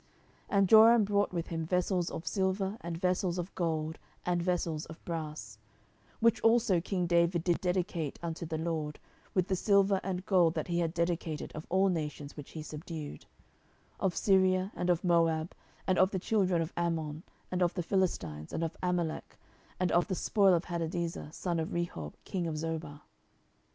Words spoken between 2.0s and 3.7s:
of silver, and vessels of